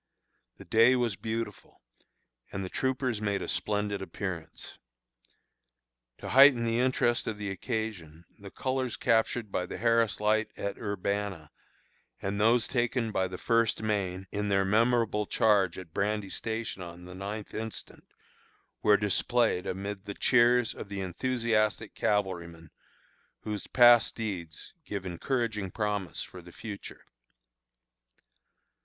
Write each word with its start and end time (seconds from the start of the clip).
The 0.57 0.65
day 0.65 0.95
was 0.95 1.15
beautiful, 1.15 1.79
and 2.51 2.65
the 2.65 2.69
troopers 2.69 3.21
made 3.21 3.43
a 3.43 3.47
splendid 3.47 4.01
appearance. 4.01 4.79
To 6.17 6.29
heighten 6.29 6.63
the 6.65 6.79
interest 6.79 7.27
of 7.27 7.37
the 7.37 7.51
occasion, 7.51 8.25
the 8.39 8.49
colors 8.49 8.97
captured 8.97 9.51
by 9.51 9.67
the 9.67 9.77
Harris 9.77 10.19
Light 10.19 10.49
at 10.57 10.79
Urbanna, 10.79 11.51
and 12.19 12.41
those 12.41 12.67
taken 12.67 13.11
by 13.11 13.27
the 13.27 13.37
First 13.37 13.83
Maine 13.83 14.25
in 14.31 14.47
their 14.47 14.65
memorable 14.65 15.27
charge 15.27 15.77
at 15.77 15.93
Brandy 15.93 16.31
Station 16.31 16.81
on 16.81 17.03
the 17.03 17.13
ninth 17.13 17.53
instant, 17.53 18.05
were 18.81 18.97
displayed 18.97 19.67
amid 19.67 20.05
the 20.05 20.15
cheers 20.15 20.73
of 20.73 20.89
the 20.89 21.01
enthusiastic 21.01 21.93
cavalrymen, 21.93 22.71
whose 23.41 23.67
past 23.67 24.15
deeds 24.15 24.73
give 24.83 25.05
encouraging 25.05 25.69
promise 25.69 26.23
for 26.23 26.41
the 26.41 26.51
future. 26.51 27.05